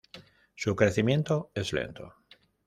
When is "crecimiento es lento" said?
0.75-2.11